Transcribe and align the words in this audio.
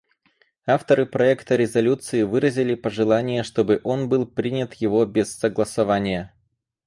Авторы 0.65 1.05
проекта 1.05 1.55
резолюции 1.55 2.23
выразили 2.23 2.73
пожелание, 2.73 3.43
чтобы 3.43 3.79
он 3.83 4.09
был 4.09 4.25
принят 4.25 4.73
его 4.73 5.05
без 5.05 5.37
голосования. 5.39 6.33